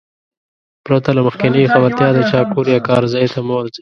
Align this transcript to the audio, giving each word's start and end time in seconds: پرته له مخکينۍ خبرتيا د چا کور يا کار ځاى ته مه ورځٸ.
پرته 0.85 1.09
له 1.13 1.21
مخکينۍ 1.27 1.63
خبرتيا 1.73 2.09
د 2.13 2.19
چا 2.31 2.41
کور 2.51 2.65
يا 2.73 2.79
کار 2.87 3.03
ځاى 3.13 3.27
ته 3.33 3.39
مه 3.47 3.53
ورځٸ. 3.57 3.69